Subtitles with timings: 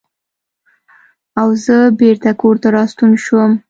[1.41, 3.57] او زۀ بېرته کورته راستون شوم ـ